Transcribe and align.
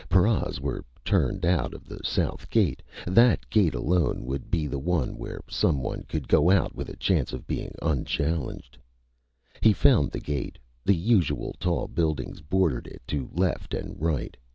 Paras 0.09 0.59
were 0.59 0.83
turned 1.05 1.45
out 1.45 1.75
of 1.75 1.85
the 1.87 1.99
south 2.03 2.49
gate. 2.49 2.81
That 3.05 3.47
gate, 3.51 3.75
alone, 3.75 4.25
would 4.25 4.49
be 4.49 4.65
the 4.65 4.79
one 4.79 5.15
where 5.15 5.41
someone 5.47 6.05
could 6.09 6.27
go 6.27 6.49
out 6.49 6.73
with 6.73 6.89
a 6.89 6.95
chance 6.95 7.33
of 7.33 7.45
being 7.45 7.75
unchallenged. 7.83 8.79
He 9.61 9.73
found 9.73 10.09
the 10.09 10.19
gate. 10.19 10.57
The 10.83 10.95
usual 10.95 11.55
tall 11.59 11.87
buildings 11.87 12.41
bordered 12.41 12.87
it 12.87 13.03
to 13.09 13.29
left 13.35 13.75
and 13.75 13.95
right. 14.01 14.35